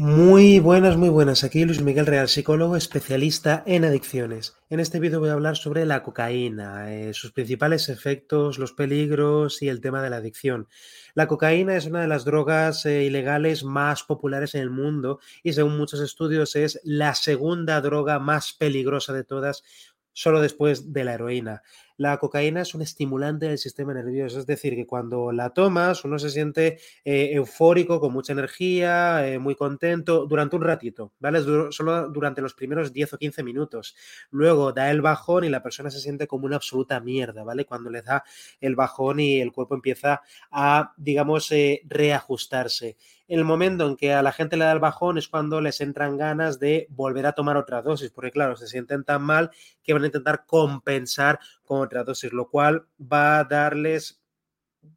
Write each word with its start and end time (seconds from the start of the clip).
Muy 0.00 0.60
buenas, 0.60 0.96
muy 0.96 1.08
buenas. 1.08 1.42
Aquí 1.42 1.64
Luis 1.64 1.82
Miguel 1.82 2.06
Real, 2.06 2.28
psicólogo 2.28 2.76
especialista 2.76 3.64
en 3.66 3.84
adicciones. 3.84 4.54
En 4.70 4.78
este 4.78 5.00
vídeo 5.00 5.18
voy 5.18 5.30
a 5.30 5.32
hablar 5.32 5.56
sobre 5.56 5.84
la 5.86 6.04
cocaína, 6.04 6.94
eh, 6.94 7.12
sus 7.14 7.32
principales 7.32 7.88
efectos, 7.88 8.60
los 8.60 8.72
peligros 8.72 9.60
y 9.60 9.68
el 9.68 9.80
tema 9.80 10.00
de 10.00 10.10
la 10.10 10.18
adicción. 10.18 10.68
La 11.14 11.26
cocaína 11.26 11.74
es 11.74 11.86
una 11.86 12.00
de 12.00 12.06
las 12.06 12.24
drogas 12.24 12.86
eh, 12.86 13.02
ilegales 13.02 13.64
más 13.64 14.04
populares 14.04 14.54
en 14.54 14.60
el 14.60 14.70
mundo 14.70 15.18
y 15.42 15.52
según 15.52 15.76
muchos 15.76 15.98
estudios 15.98 16.54
es 16.54 16.80
la 16.84 17.16
segunda 17.16 17.80
droga 17.80 18.20
más 18.20 18.52
peligrosa 18.52 19.12
de 19.12 19.24
todas 19.24 19.64
solo 20.12 20.40
después 20.40 20.92
de 20.92 21.02
la 21.02 21.14
heroína. 21.14 21.62
La 21.98 22.16
cocaína 22.18 22.62
es 22.62 22.76
un 22.76 22.82
estimulante 22.82 23.46
del 23.48 23.58
sistema 23.58 23.92
nervioso, 23.92 24.38
es 24.38 24.46
decir, 24.46 24.76
que 24.76 24.86
cuando 24.86 25.32
la 25.32 25.50
tomas 25.50 26.04
uno 26.04 26.16
se 26.20 26.30
siente 26.30 26.78
eh, 27.04 27.30
eufórico, 27.32 27.98
con 27.98 28.12
mucha 28.12 28.32
energía, 28.32 29.26
eh, 29.26 29.40
muy 29.40 29.56
contento 29.56 30.24
durante 30.24 30.54
un 30.54 30.62
ratito, 30.62 31.12
¿vale? 31.18 31.40
Solo 31.72 32.08
durante 32.08 32.40
los 32.40 32.54
primeros 32.54 32.92
10 32.92 33.14
o 33.14 33.18
15 33.18 33.42
minutos. 33.42 33.96
Luego 34.30 34.72
da 34.72 34.92
el 34.92 35.00
bajón 35.00 35.42
y 35.42 35.48
la 35.48 35.60
persona 35.60 35.90
se 35.90 35.98
siente 35.98 36.28
como 36.28 36.46
una 36.46 36.54
absoluta 36.54 37.00
mierda, 37.00 37.42
¿vale? 37.42 37.64
Cuando 37.64 37.90
le 37.90 38.02
da 38.02 38.22
el 38.60 38.76
bajón 38.76 39.18
y 39.18 39.40
el 39.40 39.50
cuerpo 39.50 39.74
empieza 39.74 40.22
a, 40.52 40.94
digamos, 40.96 41.50
eh, 41.50 41.82
reajustarse 41.84 42.96
el 43.28 43.44
momento 43.44 43.86
en 43.86 43.96
que 43.96 44.12
a 44.14 44.22
la 44.22 44.32
gente 44.32 44.56
le 44.56 44.64
da 44.64 44.72
el 44.72 44.78
bajón 44.78 45.18
es 45.18 45.28
cuando 45.28 45.60
les 45.60 45.80
entran 45.80 46.16
ganas 46.16 46.58
de 46.58 46.86
volver 46.90 47.26
a 47.26 47.32
tomar 47.32 47.56
otra 47.56 47.82
dosis, 47.82 48.10
porque 48.10 48.30
claro, 48.30 48.56
se 48.56 48.66
sienten 48.66 49.04
tan 49.04 49.22
mal 49.22 49.50
que 49.82 49.92
van 49.92 50.02
a 50.02 50.06
intentar 50.06 50.46
compensar 50.46 51.38
con 51.62 51.80
otra 51.80 52.04
dosis, 52.04 52.32
lo 52.32 52.48
cual 52.48 52.88
va 53.00 53.40
a 53.40 53.44
darles 53.44 54.22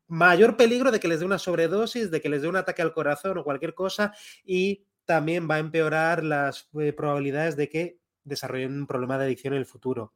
mayor 0.07 0.57
peligro 0.57 0.91
de 0.91 0.99
que 0.99 1.07
les 1.07 1.19
dé 1.19 1.25
una 1.25 1.39
sobredosis, 1.39 2.09
de 2.09 2.21
que 2.21 2.29
les 2.29 2.41
dé 2.41 2.47
un 2.47 2.55
ataque 2.55 2.81
al 2.81 2.93
corazón 2.93 3.37
o 3.37 3.43
cualquier 3.43 3.73
cosa 3.73 4.13
y 4.43 4.85
también 5.05 5.49
va 5.49 5.55
a 5.55 5.59
empeorar 5.59 6.23
las 6.23 6.69
eh, 6.79 6.93
probabilidades 6.93 7.57
de 7.57 7.69
que 7.69 7.99
desarrollen 8.23 8.73
un 8.73 8.87
problema 8.87 9.17
de 9.17 9.25
adicción 9.25 9.53
en 9.53 9.59
el 9.59 9.65
futuro. 9.65 10.13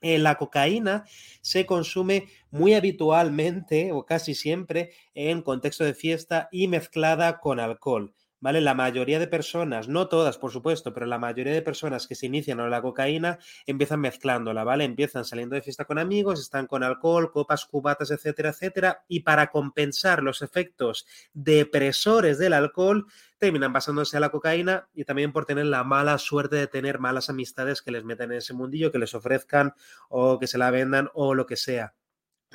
Eh, 0.00 0.18
la 0.18 0.36
cocaína 0.36 1.04
se 1.42 1.66
consume 1.66 2.28
muy 2.50 2.74
habitualmente 2.74 3.92
o 3.92 4.06
casi 4.06 4.34
siempre 4.34 4.92
en 5.14 5.42
contexto 5.42 5.84
de 5.84 5.94
fiesta 5.94 6.48
y 6.50 6.68
mezclada 6.68 7.38
con 7.38 7.60
alcohol. 7.60 8.14
¿Vale? 8.42 8.62
La 8.62 8.72
mayoría 8.72 9.18
de 9.18 9.26
personas, 9.26 9.86
no 9.86 10.08
todas, 10.08 10.38
por 10.38 10.50
supuesto, 10.50 10.94
pero 10.94 11.04
la 11.04 11.18
mayoría 11.18 11.52
de 11.52 11.60
personas 11.60 12.06
que 12.06 12.14
se 12.14 12.24
inician 12.24 12.56
con 12.56 12.70
la 12.70 12.80
cocaína 12.80 13.38
empiezan 13.66 14.00
mezclándola, 14.00 14.64
¿vale? 14.64 14.84
Empiezan 14.84 15.26
saliendo 15.26 15.56
de 15.56 15.60
fiesta 15.60 15.84
con 15.84 15.98
amigos, 15.98 16.40
están 16.40 16.66
con 16.66 16.82
alcohol, 16.82 17.32
copas, 17.32 17.66
cubatas, 17.66 18.10
etcétera, 18.10 18.48
etcétera, 18.48 19.04
y 19.08 19.20
para 19.20 19.50
compensar 19.50 20.22
los 20.22 20.40
efectos 20.40 21.06
depresores 21.34 22.38
del 22.38 22.54
alcohol, 22.54 23.04
terminan 23.40 23.72
pasándose 23.72 24.16
a 24.16 24.20
la 24.20 24.28
cocaína 24.28 24.88
y 24.94 25.04
también 25.04 25.32
por 25.32 25.46
tener 25.46 25.66
la 25.66 25.82
mala 25.82 26.18
suerte 26.18 26.56
de 26.56 26.66
tener 26.66 27.00
malas 27.00 27.30
amistades 27.30 27.82
que 27.82 27.90
les 27.90 28.04
metan 28.04 28.30
en 28.30 28.38
ese 28.38 28.54
mundillo, 28.54 28.92
que 28.92 28.98
les 28.98 29.14
ofrezcan 29.14 29.74
o 30.08 30.38
que 30.38 30.46
se 30.46 30.58
la 30.58 30.70
vendan 30.70 31.08
o 31.14 31.34
lo 31.34 31.46
que 31.46 31.56
sea. 31.56 31.94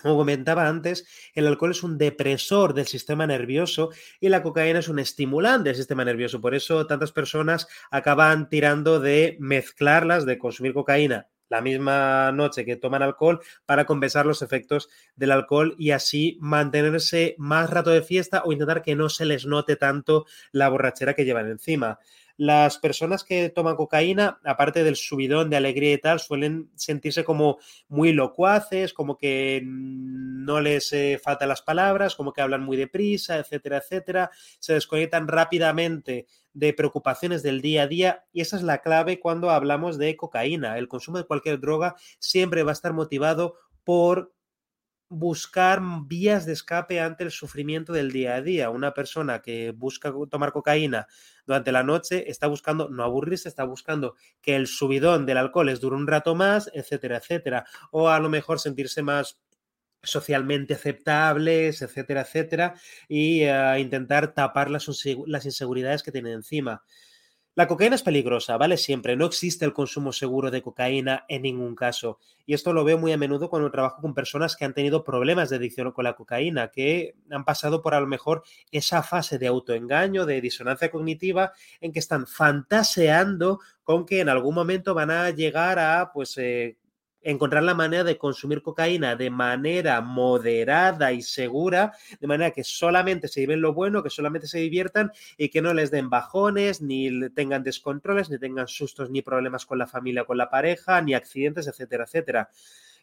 Como 0.01 0.17
comentaba 0.17 0.67
antes, 0.67 1.07
el 1.33 1.47
alcohol 1.47 1.71
es 1.71 1.81
un 1.81 1.97
depresor 1.97 2.73
del 2.73 2.85
sistema 2.85 3.25
nervioso 3.25 3.89
y 4.19 4.29
la 4.29 4.43
cocaína 4.43 4.79
es 4.79 4.89
un 4.89 4.99
estimulante 4.99 5.69
del 5.69 5.77
sistema 5.77 6.05
nervioso. 6.05 6.41
Por 6.41 6.53
eso 6.53 6.85
tantas 6.85 7.11
personas 7.11 7.67
acaban 7.91 8.49
tirando 8.49 8.99
de 8.99 9.37
mezclarlas, 9.39 10.25
de 10.25 10.37
consumir 10.37 10.73
cocaína 10.73 11.29
la 11.49 11.61
misma 11.61 12.31
noche 12.31 12.65
que 12.65 12.75
toman 12.75 13.03
alcohol 13.03 13.41
para 13.65 13.85
compensar 13.85 14.25
los 14.25 14.41
efectos 14.41 14.89
del 15.15 15.31
alcohol 15.31 15.75
y 15.77 15.91
así 15.91 16.37
mantenerse 16.39 17.35
más 17.37 17.69
rato 17.69 17.89
de 17.89 18.01
fiesta 18.01 18.43
o 18.45 18.51
intentar 18.51 18.81
que 18.81 18.95
no 18.95 19.09
se 19.09 19.25
les 19.25 19.45
note 19.45 19.75
tanto 19.75 20.25
la 20.51 20.69
borrachera 20.69 21.13
que 21.13 21.25
llevan 21.25 21.49
encima. 21.49 21.99
Las 22.37 22.77
personas 22.77 23.23
que 23.23 23.49
toman 23.49 23.77
cocaína, 23.77 24.39
aparte 24.43 24.83
del 24.83 24.97
subidón 24.97 25.49
de 25.49 25.55
alegría 25.55 25.93
y 25.93 25.97
tal, 25.97 26.19
suelen 26.19 26.69
sentirse 26.75 27.23
como 27.23 27.59
muy 27.87 28.11
locuaces, 28.11 28.93
como 28.93 29.17
que 29.17 29.61
no 29.65 30.59
les 30.59 30.91
eh, 30.91 31.19
faltan 31.23 31.49
las 31.49 31.61
palabras, 31.61 32.15
como 32.15 32.33
que 32.33 32.41
hablan 32.41 32.63
muy 32.63 32.75
deprisa, 32.75 33.37
etcétera, 33.37 33.77
etcétera. 33.77 34.31
Se 34.59 34.73
desconectan 34.73 35.27
rápidamente 35.27 36.27
de 36.53 36.73
preocupaciones 36.73 37.41
del 37.41 37.61
día 37.61 37.83
a 37.83 37.87
día 37.87 38.25
y 38.33 38.41
esa 38.41 38.57
es 38.57 38.63
la 38.63 38.79
clave 38.79 39.19
cuando 39.19 39.49
hablamos 39.49 39.97
de 39.97 40.15
cocaína. 40.17 40.77
El 40.77 40.87
consumo 40.87 41.17
de 41.17 41.25
cualquier 41.25 41.59
droga 41.59 41.95
siempre 42.19 42.63
va 42.63 42.71
a 42.71 42.73
estar 42.73 42.93
motivado 42.93 43.55
por 43.85 44.34
buscar 45.09 45.81
vías 46.05 46.45
de 46.45 46.53
escape 46.53 46.99
ante 46.99 47.23
el 47.23 47.31
sufrimiento 47.31 47.93
del 47.93 48.11
día 48.11 48.35
a 48.35 48.41
día. 48.41 48.69
Una 48.69 48.93
persona 48.93 49.41
que 49.41 49.71
busca 49.71 50.13
tomar 50.29 50.51
cocaína 50.51 51.07
durante 51.45 51.71
la 51.71 51.83
noche 51.83 52.29
está 52.29 52.47
buscando 52.47 52.89
no 52.89 53.03
aburrirse, 53.03 53.49
está 53.49 53.63
buscando 53.63 54.15
que 54.41 54.55
el 54.55 54.67
subidón 54.67 55.25
del 55.25 55.37
alcohol 55.37 55.67
les 55.67 55.79
dure 55.79 55.95
un 55.95 56.07
rato 56.07 56.35
más, 56.35 56.69
etcétera, 56.73 57.17
etcétera. 57.17 57.65
O 57.91 58.09
a 58.09 58.19
lo 58.19 58.29
mejor 58.29 58.59
sentirse 58.59 59.03
más 59.03 59.39
socialmente 60.01 60.75
aceptables, 60.75 61.81
etcétera, 61.81 62.21
etcétera, 62.21 62.75
y 63.07 63.41
eh, 63.41 63.79
intentar 63.79 64.33
tapar 64.33 64.69
las, 64.69 64.87
las 65.25 65.45
inseguridades 65.45 66.03
que 66.03 66.11
tienen 66.11 66.33
encima. 66.33 66.83
La 67.57 67.69
cocaína 67.69 67.95
es 67.95 68.03
peligrosa, 68.03 68.57
¿vale? 68.57 68.75
Siempre. 68.75 69.15
No 69.15 69.25
existe 69.25 69.63
el 69.63 69.71
consumo 69.71 70.11
seguro 70.11 70.51
de 70.51 70.61
cocaína 70.61 71.23
en 71.29 71.43
ningún 71.43 71.73
caso. 71.73 72.19
Y 72.45 72.53
esto 72.53 72.73
lo 72.73 72.83
veo 72.83 72.97
muy 72.97 73.13
a 73.13 73.17
menudo 73.17 73.49
cuando 73.49 73.71
trabajo 73.71 74.01
con 74.01 74.13
personas 74.13 74.57
que 74.57 74.65
han 74.65 74.73
tenido 74.73 75.05
problemas 75.05 75.49
de 75.49 75.55
adicción 75.55 75.93
con 75.93 76.03
la 76.03 76.17
cocaína, 76.17 76.67
que 76.67 77.15
han 77.31 77.45
pasado 77.45 77.81
por 77.81 77.93
a 77.93 78.01
lo 78.01 78.07
mejor 78.07 78.43
esa 78.71 79.03
fase 79.03 79.39
de 79.39 79.47
autoengaño, 79.47 80.25
de 80.25 80.41
disonancia 80.41 80.91
cognitiva, 80.91 81.53
en 81.79 81.93
que 81.93 81.99
están 81.99 82.27
fantaseando 82.27 83.61
con 83.83 84.05
que 84.05 84.19
en 84.19 84.27
algún 84.27 84.53
momento 84.53 84.93
van 84.93 85.11
a 85.11 85.29
llegar 85.29 85.79
a, 85.79 86.11
pues, 86.11 86.37
eh, 86.37 86.75
encontrar 87.25 87.63
la 87.63 87.73
manera 87.73 88.03
de 88.03 88.17
consumir 88.17 88.61
cocaína 88.61 89.15
de 89.15 89.29
manera 89.31 89.99
moderada 89.99 91.11
y 91.11 91.21
segura, 91.23 91.93
de 92.19 92.27
manera 92.27 92.51
que 92.51 92.63
solamente 92.63 93.27
se 93.27 93.41
lleven 93.41 93.61
lo 93.61 93.73
bueno, 93.73 94.03
que 94.03 94.09
solamente 94.09 94.47
se 94.47 94.59
diviertan 94.59 95.11
y 95.37 95.49
que 95.49 95.61
no 95.61 95.73
les 95.73 95.91
den 95.91 96.09
bajones, 96.09 96.81
ni 96.81 97.29
tengan 97.31 97.63
descontroles, 97.63 98.29
ni 98.29 98.37
tengan 98.37 98.67
sustos, 98.67 99.09
ni 99.09 99.23
problemas 99.23 99.65
con 99.65 99.79
la 99.79 99.87
familia, 99.87 100.23
con 100.23 100.37
la 100.37 100.49
pareja, 100.49 101.01
ni 101.01 101.15
accidentes, 101.15 101.67
etcétera, 101.67 102.03
etcétera. 102.05 102.49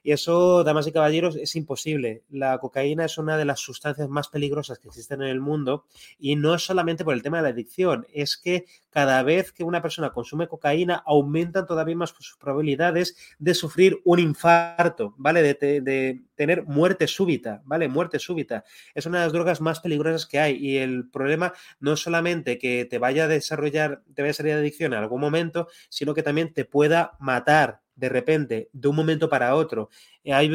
Y 0.02 0.12
eso, 0.12 0.64
damas 0.64 0.86
y 0.86 0.92
caballeros, 0.92 1.36
es 1.36 1.54
imposible. 1.56 2.24
La 2.30 2.58
cocaína 2.58 3.04
es 3.04 3.18
una 3.18 3.36
de 3.36 3.44
las 3.44 3.60
sustancias 3.60 4.08
más 4.08 4.28
peligrosas 4.28 4.78
que 4.78 4.88
existen 4.88 5.22
en 5.22 5.28
el 5.28 5.40
mundo 5.40 5.84
y 6.18 6.36
no 6.36 6.54
es 6.54 6.62
solamente 6.62 7.04
por 7.04 7.14
el 7.14 7.22
tema 7.22 7.38
de 7.38 7.44
la 7.44 7.48
adicción, 7.50 8.06
es 8.12 8.36
que 8.36 8.66
cada 8.90 9.22
vez 9.22 9.52
que 9.52 9.64
una 9.64 9.80
persona 9.80 10.12
consume 10.12 10.48
cocaína 10.48 11.02
aumentan 11.06 11.66
todavía 11.66 11.96
más 11.96 12.10
sus 12.10 12.36
probabilidades 12.38 13.16
de 13.38 13.54
sufrir 13.54 14.00
un 14.04 14.18
infarto, 14.18 15.14
¿vale? 15.16 15.42
De, 15.42 16.22
tener 16.34 16.64
muerte 16.64 17.06
súbita, 17.06 17.62
¿vale? 17.64 17.88
Muerte 17.88 18.18
súbita. 18.18 18.64
Es 18.94 19.06
una 19.06 19.18
de 19.18 19.26
las 19.26 19.32
drogas 19.32 19.60
más 19.60 19.80
peligrosas 19.80 20.26
que 20.26 20.40
hay 20.40 20.56
y 20.56 20.78
el 20.78 21.08
problema 21.08 21.52
no 21.80 21.92
es 21.92 22.00
solamente 22.00 22.58
que 22.58 22.84
te 22.84 22.98
vaya 22.98 23.24
a 23.24 23.28
desarrollar, 23.28 24.02
te 24.14 24.22
vaya 24.22 24.32
a 24.32 24.34
salir 24.34 24.54
de 24.54 24.60
adicción 24.60 24.92
en 24.92 24.98
algún 24.98 25.20
momento, 25.20 25.68
sino 25.88 26.14
que 26.14 26.22
también 26.22 26.52
te 26.52 26.64
pueda 26.64 27.16
matar 27.20 27.80
de 27.94 28.08
repente, 28.08 28.70
de 28.72 28.88
un 28.88 28.96
momento 28.96 29.28
para 29.28 29.54
otro. 29.54 29.90
Eh, 30.24 30.32
hay, 30.32 30.50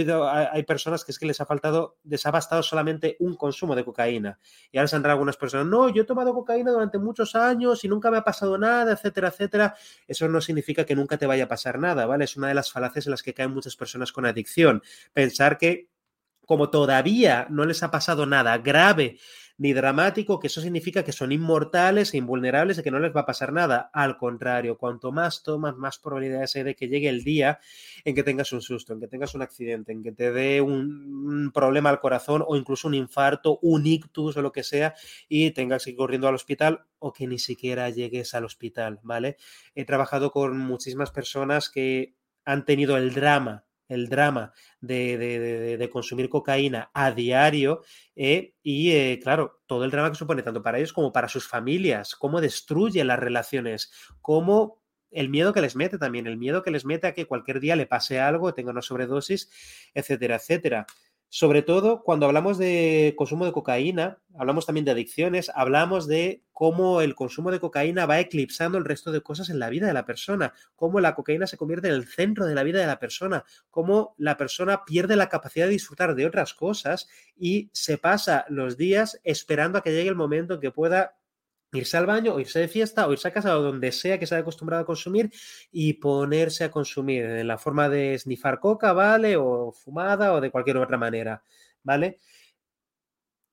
hay 0.52 0.64
personas 0.64 1.03
que 1.03 1.12
es 1.12 1.20
que 1.20 1.25
les 1.25 1.40
ha 1.40 1.46
faltado, 1.46 1.98
les 2.03 2.25
ha 2.25 2.31
bastado 2.31 2.64
solamente 2.64 3.16
un 3.20 3.36
consumo 3.36 3.75
de 3.75 3.86
cocaína. 3.86 4.40
Y 4.72 4.78
ahora 4.78 4.88
saldrán 4.88 5.12
algunas 5.14 5.38
personas, 5.38 5.68
no, 5.68 5.90
yo 5.90 6.03
he 6.03 6.06
tomado 6.06 6.34
cocaína 6.34 6.72
durante 6.72 6.98
muchos 6.98 7.36
años 7.36 7.84
y 7.84 7.88
nunca 7.88 8.12
me 8.12 8.18
ha 8.18 8.24
pasado 8.24 8.58
nada, 8.58 8.94
etcétera, 8.94 9.30
etcétera. 9.30 9.75
Eso 10.08 10.28
no 10.28 10.42
significa 10.42 10.86
que 10.86 10.96
nunca 10.96 11.18
te 11.18 11.25
vaya 11.25 11.46
a 11.46 11.48
pasar 11.48 11.80
nada, 11.80 12.06
¿vale? 12.06 12.25
Es 12.25 12.36
una 12.38 12.48
de 12.48 12.53
las 12.53 12.72
falacias 12.72 13.06
en 13.08 13.12
las 13.12 13.24
que 13.24 13.34
caen 13.34 13.52
muchas 13.52 13.75
personas 13.75 14.12
con 14.12 14.25
adicción. 14.25 14.81
Pensar 15.14 15.58
que 15.58 15.90
como 16.46 16.69
todavía 16.69 17.46
no 17.50 17.66
les 17.66 17.84
ha 17.84 17.92
pasado 17.92 18.25
nada 18.25 18.58
grave 18.58 19.18
ni 19.57 19.73
dramático, 19.73 20.40
que 20.40 20.47
eso 20.47 20.62
significa 20.62 21.03
que 21.03 21.12
son 21.12 21.31
inmortales 21.31 22.13
e 22.13 22.18
invulnerables 22.18 22.77
y 22.77 22.83
que 22.83 22.92
no 22.92 23.00
les 23.00 23.15
va 23.15 23.21
a 23.21 23.25
pasar 23.25 23.51
nada. 23.51 23.89
Al 23.92 24.18
contrario, 24.18 24.77
cuanto 24.77 25.12
más 25.12 25.42
tomas, 25.42 25.75
más 25.75 25.98
probabilidades 25.98 26.56
hay 26.56 26.63
de 26.63 26.75
que 26.75 26.88
llegue 26.88 27.09
el 27.09 27.24
día 27.24 27.59
en 28.06 28.13
que 28.13 28.24
tengas 28.24 28.51
un 28.54 28.62
susto, 28.62 28.94
en 28.94 29.00
que 29.00 29.07
tengas 29.07 29.33
un 29.33 29.42
accidente, 29.42 29.92
en 29.92 30.04
que 30.04 30.12
te 30.12 30.31
dé 30.31 30.62
un, 30.62 31.51
problema 31.54 31.89
al 31.89 32.00
corazón 32.00 32.44
o 32.48 32.56
incluso 32.56 32.88
un 32.88 32.94
infarto, 32.94 33.59
un 33.62 33.86
ictus 33.86 34.38
o 34.38 34.42
lo 34.42 34.51
que 34.51 34.63
sea 34.63 34.94
y 35.27 35.51
tengas 35.51 35.83
que 35.83 35.92
ir 35.92 35.95
corriendo 35.95 36.27
al 36.27 36.36
hospital 36.36 36.86
o 37.00 37.13
que 37.13 37.27
ni 37.27 37.39
siquiera 37.39 37.89
llegues 37.89 38.33
al 38.33 38.45
hospital, 38.45 39.00
¿vale? 39.04 39.38
He 39.75 39.86
trabajado 39.86 40.31
con 40.31 40.57
muchísimas 40.57 41.12
personas 41.12 41.69
que 41.69 42.15
han 42.45 42.65
tenido 42.65 42.98
el 42.98 43.13
drama 43.13 43.67
el 43.88 44.10
drama 44.10 44.54
de, 44.81 45.89
consumir 45.92 46.30
cocaína 46.30 46.92
a 46.94 47.12
diario 47.12 47.81
eh, 48.16 48.54
y, 48.62 48.92
eh, 48.92 49.19
claro, 49.22 49.62
todo 49.66 49.86
el 49.86 49.92
drama 49.92 50.10
que 50.10 50.18
supone 50.18 50.44
tanto 50.44 50.62
para 50.62 50.78
ellos 50.78 50.94
como 50.94 51.12
para 51.12 51.28
sus 51.28 51.48
familias, 51.48 52.16
cómo 52.16 52.42
destruye 52.42 53.04
las 53.04 53.19
relaciones, 53.19 53.92
cómo 54.22 54.81
el 55.12 55.30
miedo 55.30 55.54
que 55.54 55.62
les 55.62 55.75
mete 55.75 55.98
también, 55.98 56.28
el 56.28 56.38
miedo 56.38 56.63
que 56.63 56.72
les 56.72 56.86
mete 56.86 57.07
a 57.07 57.13
que 57.13 57.25
cualquier 57.25 57.60
día 57.60 57.75
le 57.75 57.86
pase 57.86 58.19
algo, 58.19 58.54
tenga 58.54 58.72
una 58.72 58.81
sobredosis, 58.81 59.50
etcétera, 59.94 60.36
etcétera. 60.36 60.86
Sobre 61.29 61.62
todo 61.62 62.03
cuando 62.03 62.25
hablamos 62.25 62.57
de 62.57 63.13
consumo 63.18 63.45
de 63.45 63.51
cocaína, 63.51 64.19
hablamos 64.38 64.65
también 64.65 64.85
de 64.85 64.91
adicciones, 64.91 65.51
hablamos 65.53 66.07
de 66.07 66.44
cómo 66.53 67.01
el 67.01 67.15
consumo 67.15 67.51
de 67.51 67.59
cocaína 67.59 68.06
va 68.06 68.19
eclipsando 68.19 68.77
el 68.77 68.85
resto 68.85 69.12
de 69.12 69.21
cosas 69.21 69.50
en 69.50 69.59
la 69.59 69.69
vida 69.69 69.88
de 69.88 69.94
la 69.94 70.06
persona, 70.06 70.53
cómo 70.75 71.01
la 71.01 71.15
cocaína 71.15 71.45
se 71.45 71.57
convierte 71.57 71.89
en 71.89 71.95
el 71.95 72.07
centro 72.07 72.45
de 72.45 72.56
la 72.56 72.63
vida 72.63 72.79
de 72.79 72.88
la 72.88 73.00
persona, 73.00 73.44
cómo 73.69 74.15
la 74.18 74.38
persona 74.38 74.85
pierde 74.85 75.18
la 75.18 75.27
capacidad 75.27 75.65
de 75.65 75.74
disfrutar 75.74 76.15
de 76.15 76.25
otras 76.25 76.53
cosas 76.53 77.09
y 77.35 77.69
se 77.73 77.97
pasa 77.97 78.45
los 78.47 78.77
días 78.77 79.19
esperando 79.25 79.80
a 79.80 79.83
que 79.83 79.91
llegue 79.91 80.09
el 80.09 80.15
momento 80.15 80.53
en 80.56 80.62
que 80.62 80.71
pueda 80.71 81.17
irse 81.74 81.98
al 81.98 82.06
baño 82.06 82.34
o 82.34 82.40
irse 82.40 82.60
de 82.60 82.68
fiesta 82.68 83.08
o 83.08 83.14
irse 83.14 83.28
a 83.28 83.34
casa 83.34 83.58
o 83.58 83.62
donde 83.62 83.92
sea 83.92 84.19
que 84.19 84.25
se 84.25 84.36
haya 84.36 84.42
acostumbrado 84.42 84.84
a 84.84 84.86
consumir 84.86 85.31
y 85.72 85.94
ponerse 85.94 86.64
a 86.64 86.72
consumir 86.72 87.25
en 87.25 87.48
la 87.48 87.58
forma 87.58 87.90
de 87.90 88.18
snifar 88.18 88.60
coca, 88.60 88.94
¿vale? 88.94 89.36
O 89.38 89.72
fumada 89.72 90.34
o 90.34 90.42
de 90.42 90.52
cualquier 90.52 90.78
otra 90.78 90.98
manera, 90.98 91.44
¿vale? 91.84 92.19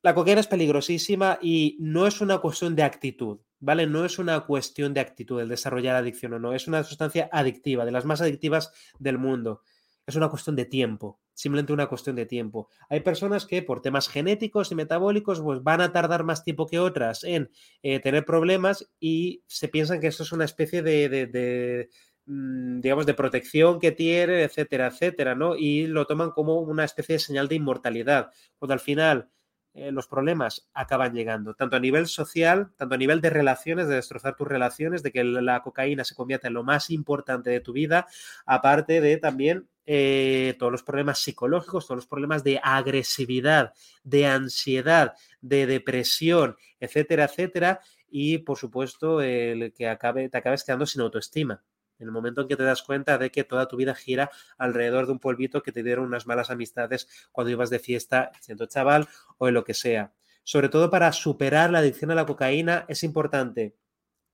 La 0.02 0.14
cocaína 0.14 0.40
es 0.40 0.46
peligrosísima 0.46 1.38
y 1.40 1.76
no 1.80 2.06
es 2.06 2.20
una 2.20 2.38
cuestión 2.38 2.76
de 2.76 2.82
actitud, 2.82 3.40
¿vale? 3.58 3.86
No 3.86 4.04
es 4.04 4.18
una 4.18 4.40
cuestión 4.40 4.92
de 4.92 5.00
actitud 5.00 5.40
el 5.40 5.48
desarrollar 5.48 5.96
adicción 5.96 6.34
o 6.34 6.38
no, 6.38 6.52
es 6.52 6.68
una 6.68 6.84
sustancia 6.84 7.28
adictiva, 7.32 7.84
de 7.86 7.92
las 7.92 8.04
más 8.04 8.20
adictivas 8.20 8.72
del 8.98 9.18
mundo. 9.18 9.62
Es 10.06 10.16
una 10.16 10.28
cuestión 10.28 10.56
de 10.56 10.66
tiempo, 10.66 11.20
simplemente 11.34 11.72
una 11.72 11.88
cuestión 11.88 12.16
de 12.16 12.26
tiempo. 12.26 12.68
Hay 12.88 13.00
personas 13.00 13.46
que 13.46 13.62
por 13.62 13.82
temas 13.82 14.08
genéticos 14.08 14.72
y 14.72 14.74
metabólicos 14.74 15.40
pues 15.40 15.62
van 15.62 15.80
a 15.80 15.92
tardar 15.92 16.24
más 16.24 16.44
tiempo 16.44 16.66
que 16.66 16.78
otras 16.78 17.24
en 17.24 17.50
eh, 17.82 18.00
tener 18.00 18.24
problemas 18.24 18.90
y 19.00 19.42
se 19.46 19.68
piensan 19.68 20.00
que 20.00 20.06
esto 20.06 20.22
es 20.22 20.32
una 20.32 20.44
especie 20.44 20.82
de, 20.82 21.88
mm, 22.26 22.80
digamos, 22.80 23.06
de 23.06 23.14
protección 23.14 23.80
que 23.80 23.92
tienen, 23.92 24.40
etcétera, 24.40 24.86
etcétera, 24.86 25.34
¿no? 25.34 25.56
Y 25.56 25.86
lo 25.86 26.06
toman 26.06 26.30
como 26.30 26.60
una 26.60 26.84
especie 26.84 27.14
de 27.14 27.18
señal 27.18 27.48
de 27.48 27.56
inmortalidad, 27.56 28.30
cuando 28.58 28.74
al 28.74 28.80
final 28.80 29.28
eh, 29.74 29.90
los 29.90 30.06
problemas 30.06 30.68
acaban 30.72 31.12
llegando, 31.12 31.54
tanto 31.54 31.74
a 31.74 31.80
nivel 31.80 32.06
social, 32.06 32.70
tanto 32.76 32.94
a 32.94 32.98
nivel 32.98 33.20
de 33.20 33.30
relaciones, 33.30 33.88
de 33.88 33.96
destrozar 33.96 34.36
tus 34.36 34.46
relaciones, 34.46 35.02
de 35.02 35.10
que 35.10 35.24
la 35.24 35.62
cocaína 35.62 36.04
se 36.04 36.14
convierta 36.14 36.46
en 36.46 36.54
lo 36.54 36.62
más 36.62 36.90
importante 36.90 37.50
de 37.50 37.58
tu 37.58 37.72
vida, 37.72 38.06
aparte 38.46 39.00
de 39.00 39.16
también 39.16 39.68
eh, 39.84 40.54
todos 40.60 40.70
los 40.70 40.84
problemas 40.84 41.18
psicológicos, 41.18 41.88
todos 41.88 41.98
los 41.98 42.06
problemas 42.06 42.44
de 42.44 42.60
agresividad, 42.62 43.74
de 44.04 44.26
ansiedad, 44.26 45.14
de 45.40 45.66
depresión, 45.66 46.56
etcétera, 46.78 47.24
etcétera, 47.24 47.80
y 48.08 48.38
por 48.38 48.56
supuesto 48.56 49.20
el 49.20 49.72
que 49.72 49.88
acabe, 49.88 50.28
te 50.28 50.38
acabes 50.38 50.62
quedando 50.62 50.86
sin 50.86 51.02
autoestima. 51.02 51.64
En 51.98 52.06
el 52.06 52.12
momento 52.12 52.42
en 52.42 52.48
que 52.48 52.56
te 52.56 52.62
das 52.62 52.82
cuenta 52.82 53.18
de 53.18 53.30
que 53.30 53.44
toda 53.44 53.68
tu 53.68 53.76
vida 53.76 53.94
gira 53.94 54.30
alrededor 54.58 55.06
de 55.06 55.12
un 55.12 55.18
polvito 55.18 55.62
que 55.62 55.72
te 55.72 55.82
dieron 55.82 56.04
unas 56.04 56.26
malas 56.26 56.50
amistades 56.50 57.08
cuando 57.32 57.50
ibas 57.50 57.70
de 57.70 57.78
fiesta 57.78 58.32
siendo 58.40 58.66
chaval 58.66 59.08
o 59.38 59.48
en 59.48 59.54
lo 59.54 59.64
que 59.64 59.74
sea. 59.74 60.12
Sobre 60.42 60.68
todo 60.68 60.90
para 60.90 61.12
superar 61.12 61.70
la 61.70 61.78
adicción 61.78 62.10
a 62.10 62.14
la 62.14 62.26
cocaína 62.26 62.84
es 62.88 63.02
importante 63.02 63.76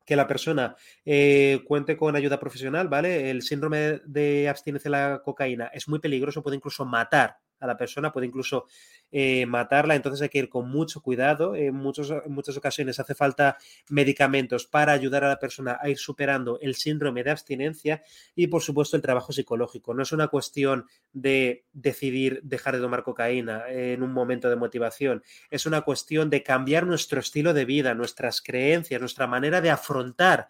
que 0.04 0.16
la 0.16 0.26
persona 0.26 0.74
eh, 1.04 1.62
cuente 1.66 1.96
con 1.96 2.16
ayuda 2.16 2.40
profesional, 2.40 2.88
¿vale? 2.88 3.30
El 3.30 3.42
síndrome 3.42 4.00
de 4.04 4.48
abstinencia 4.48 4.88
a 4.88 4.90
la 4.90 5.22
cocaína 5.22 5.66
es 5.72 5.88
muy 5.88 6.00
peligroso, 6.00 6.42
puede 6.42 6.56
incluso 6.56 6.84
matar 6.84 7.38
a 7.60 7.66
la 7.66 7.76
persona, 7.76 8.12
puede 8.12 8.26
incluso 8.26 8.66
eh, 9.12 9.46
matarla, 9.46 9.94
entonces 9.94 10.22
hay 10.22 10.28
que 10.28 10.38
ir 10.38 10.48
con 10.48 10.70
mucho 10.70 11.02
cuidado. 11.02 11.54
En, 11.54 11.74
muchos, 11.74 12.10
en 12.10 12.32
muchas 12.32 12.56
ocasiones 12.56 12.98
hace 12.98 13.14
falta 13.14 13.56
medicamentos 13.88 14.66
para 14.66 14.92
ayudar 14.92 15.24
a 15.24 15.28
la 15.28 15.38
persona 15.38 15.78
a 15.80 15.88
ir 15.88 15.98
superando 15.98 16.58
el 16.60 16.74
síndrome 16.74 17.22
de 17.22 17.30
abstinencia 17.30 18.02
y, 18.34 18.46
por 18.46 18.62
supuesto, 18.62 18.96
el 18.96 19.02
trabajo 19.02 19.32
psicológico. 19.32 19.94
No 19.94 20.02
es 20.02 20.12
una 20.12 20.28
cuestión 20.28 20.86
de 21.12 21.66
decidir 21.72 22.40
dejar 22.42 22.76
de 22.76 22.82
tomar 22.82 23.02
cocaína 23.02 23.64
en 23.68 24.02
un 24.02 24.12
momento 24.12 24.48
de 24.48 24.56
motivación, 24.56 25.22
es 25.50 25.66
una 25.66 25.82
cuestión 25.82 26.30
de 26.30 26.42
cambiar 26.42 26.86
nuestro 26.86 27.20
estilo 27.20 27.52
de 27.54 27.64
vida, 27.64 27.94
nuestras 27.94 28.40
creencias, 28.42 29.00
nuestra 29.00 29.26
manera 29.26 29.60
de 29.60 29.70
afrontar 29.70 30.48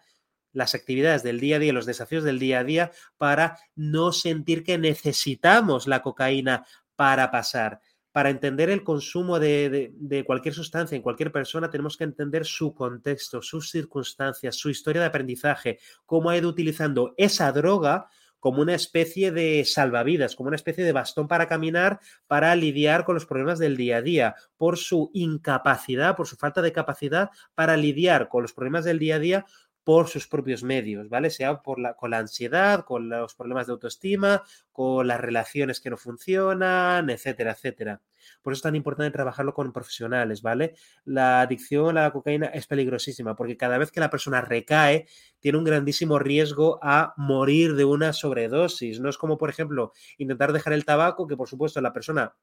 las 0.53 0.75
actividades 0.75 1.23
del 1.23 1.39
día 1.39 1.55
a 1.55 1.59
día, 1.59 1.73
los 1.73 1.85
desafíos 1.85 2.23
del 2.23 2.39
día 2.39 2.59
a 2.59 2.63
día, 2.63 2.91
para 3.17 3.57
no 3.75 4.11
sentir 4.11 4.63
que 4.63 4.77
necesitamos 4.77 5.87
la 5.87 6.01
cocaína 6.01 6.65
para 6.95 7.31
pasar. 7.31 7.81
Para 8.11 8.29
entender 8.29 8.69
el 8.69 8.83
consumo 8.83 9.39
de, 9.39 10.23
cualquier 10.25 10.53
sustancia 10.53 10.95
en 10.95 11.01
cualquier 11.01 11.31
persona 11.31 11.69
tenemos 11.69 11.95
que 11.95 12.03
entender 12.03 12.45
su 12.45 12.73
contexto, 12.73 13.41
sus 13.41 13.69
circunstancias, 13.69 14.55
su 14.55 14.69
historia 14.69 15.01
de 15.01 15.07
aprendizaje, 15.07 15.79
cómo 16.05 16.29
ha 16.29 16.37
ido 16.37 16.49
utilizando 16.49 17.13
esa 17.17 17.51
droga 17.53 18.07
como 18.41 18.61
una 18.63 18.73
especie 18.73 19.31
de 19.31 19.63
salvavidas, 19.65 20.35
como 20.35 20.47
una 20.47 20.55
especie 20.55 20.83
de 20.83 20.91
bastón 20.91 21.27
para 21.27 21.47
caminar, 21.47 21.99
para 22.27 22.53
lidiar 22.55 23.05
con 23.05 23.13
los 23.13 23.27
problemas 23.27 23.59
del 23.59 23.77
día 23.77 23.97
a 23.97 24.01
día, 24.01 24.35
por 24.57 24.77
su 24.77 25.11
incapacidad, 25.13 26.15
por 26.15 26.27
su 26.27 26.35
falta 26.35 26.61
de 26.63 26.73
capacidad 26.73 27.29
para 27.53 27.77
lidiar 27.77 28.29
con 28.29 28.41
los 28.41 28.51
problemas 28.51 28.83
del 28.83 28.97
día 28.97 29.15
a 29.15 29.19
día 29.19 29.45
por 29.83 30.07
sus 30.07 30.27
propios 30.27 30.63
medios, 30.63 31.09
¿vale? 31.09 31.29
Sea 31.29 31.61
por 31.61 31.79
la, 31.79 31.95
con 31.95 32.11
la 32.11 32.19
ansiedad, 32.19 32.85
con 32.85 33.09
los 33.09 33.35
problemas 33.35 33.67
de 33.67 33.73
autoestima, 33.73 34.43
con 34.71 35.07
las 35.07 35.19
relaciones 35.19 35.81
que 35.81 35.89
no 35.89 35.97
funcionan, 35.97 37.09
etcétera, 37.09 37.51
etcétera. 37.51 38.01
Por 38.41 38.53
eso 38.53 38.59
es 38.59 38.63
tan 38.63 38.75
importante 38.75 39.11
trabajarlo 39.11 39.53
con 39.53 39.73
profesionales, 39.73 40.41
¿vale? 40.41 40.75
La 41.05 41.41
adicción 41.41 41.97
a 41.97 42.03
la 42.03 42.11
cocaína 42.11 42.47
es 42.47 42.67
peligrosísima 42.67 43.35
porque 43.35 43.57
cada 43.57 43.77
vez 43.77 43.91
que 43.91 43.99
la 43.99 44.09
persona 44.09 44.41
recae, 44.41 45.07
tiene 45.39 45.57
un 45.57 45.63
grandísimo 45.63 46.19
riesgo 46.19 46.79
a 46.83 47.13
morir 47.17 47.75
de 47.75 47.85
una 47.85 48.13
sobredosis. 48.13 48.99
No 48.99 49.09
es 49.09 49.17
como, 49.17 49.37
por 49.37 49.49
ejemplo, 49.49 49.93
intentar 50.17 50.53
dejar 50.53 50.73
el 50.73 50.85
tabaco, 50.85 51.27
que 51.27 51.37
por 51.37 51.49
supuesto 51.49 51.81
la 51.81 51.93
persona 51.93 52.35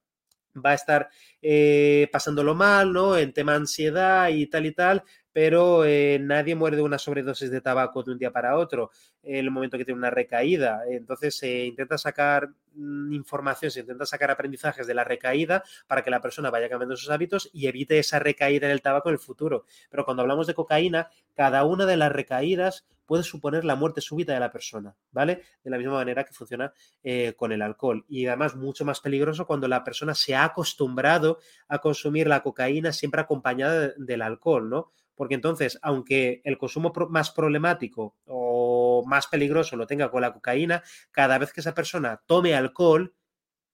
va 0.65 0.71
a 0.71 0.75
estar 0.75 1.09
eh, 1.43 2.09
pasándolo 2.13 2.55
mal, 2.55 2.93
¿no? 2.93 3.17
En 3.17 3.33
tema 3.33 3.55
ansiedad 3.55 4.29
y 4.31 4.47
tal 4.47 4.67
y 4.67 4.73
tal, 4.73 5.05
pero 5.41 5.85
eh, 5.85 6.19
nadie 6.21 6.57
muere 6.57 6.75
de 6.75 6.83
una 6.83 6.99
sobredosis 6.99 7.49
de 7.49 7.61
tabaco 7.61 8.03
de 8.03 8.11
un 8.11 8.19
día 8.19 8.33
para 8.33 8.57
otro 8.57 8.91
en 9.23 9.37
el 9.37 9.53
momento 9.53 9.79
que 9.79 9.85
tiene 9.85 9.97
una 9.97 10.11
recaída. 10.11 10.81
Entonces 10.91 11.39
se 11.39 11.65
intenta 11.65 11.97
sacar 11.97 12.49
mm, 12.75 13.13
información, 13.13 13.71
se 13.71 13.79
intenta 13.79 14.05
sacar 14.05 14.33
aprendizajes 14.33 14.89
de 14.89 14.95
la 14.95 15.05
recaída 15.05 15.63
para 15.87 16.03
que 16.03 16.11
la 16.11 16.21
persona 16.21 16.51
vaya 16.51 16.69
cambiando 16.69 16.97
sus 16.97 17.11
hábitos 17.11 17.51
y 17.53 17.69
evite 17.69 18.01
esa 18.01 18.19
recaída 18.19 18.67
en 18.67 18.73
el 18.73 18.83
tabaco 18.83 19.11
en 19.11 19.13
el 19.13 19.21
futuro. 19.21 19.65
Pero 19.91 20.05
cuando 20.05 20.23
hablamos 20.23 20.49
de 20.49 20.55
cocaína, 20.55 21.09
cada 21.37 21.65
una 21.65 21.87
de 21.87 21.97
las 21.97 22.11
recaídas 22.11 22.89
puede 23.07 23.23
suponer 23.23 23.65
la 23.65 23.77
muerte 23.77 24.01
súbita 24.01 24.35
de 24.35 24.41
la 24.41 24.51
persona, 24.51 24.97
¿vale? 25.13 25.43
De 25.63 25.71
la 25.71 25.79
misma 25.79 25.95
manera 25.95 26.25
que 26.25 26.33
funciona 26.33 26.73
eh, 27.05 27.35
con 27.37 27.53
el 27.53 27.63
alcohol. 27.63 28.05
Y 28.09 28.27
además 28.27 28.57
mucho 28.57 28.85
más 28.85 28.99
peligroso 28.99 29.47
cuando 29.47 29.69
la 29.69 29.85
persona 29.85 30.17
se 30.17 30.35
ha 30.35 30.43
acostumbrado 30.43 31.39
a 31.69 31.79
consumir 31.79 32.27
la 32.27 32.43
cocaína 32.43 32.93
siempre 32.93 33.21
acompañada 33.21 33.93
del 33.97 34.23
alcohol, 34.23 34.69
¿no? 34.69 34.91
Porque 35.19 35.35
entonces, 35.35 35.81
aunque 35.83 36.41
el 36.45 36.57
consumo 36.57 36.93
más 37.11 37.33
problemático 37.33 38.17
o 38.25 39.03
más 39.05 39.27
peligroso 39.27 39.77
lo 39.77 39.89
tenga 39.89 40.13
con 40.13 40.23
la 40.23 40.33
cocaína, 40.33 40.85
cada 41.11 41.39
vez 41.39 41.53
que 41.53 41.61
esa 41.61 41.75
persona 41.75 42.23
tome 42.25 42.55
alcohol, 42.55 43.13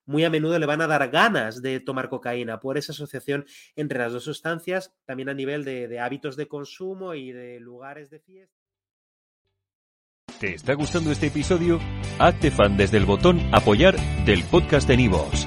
muy 0.06 0.24
a 0.24 0.30
menudo 0.30 0.58
le 0.58 0.64
van 0.64 0.80
a 0.80 0.86
dar 0.86 1.10
ganas 1.10 1.60
de 1.60 1.80
tomar 1.80 2.08
cocaína 2.08 2.60
por 2.60 2.78
esa 2.78 2.92
asociación 2.92 3.44
entre 3.76 3.98
las 3.98 4.12
dos 4.12 4.24
sustancias, 4.24 4.94
también 5.04 5.28
a 5.28 5.34
nivel 5.34 5.64
de, 5.64 6.00
hábitos 6.00 6.36
de 6.36 6.48
consumo 6.48 7.14
y 7.14 7.30
de 7.30 7.60
lugares 7.60 8.08
de 8.08 8.20
fiesta. 8.20 8.56
¿Te 10.40 10.54
está 10.54 10.72
gustando 10.72 11.12
este 11.12 11.26
episodio? 11.26 11.78
Hazte 12.18 12.50
fan 12.50 12.78
desde 12.78 12.96
el 12.96 13.04
botón 13.04 13.38
apoyar 13.52 13.96
del 14.24 14.42
podcast 14.44 14.88
de 14.88 14.96
Nivos. 14.96 15.46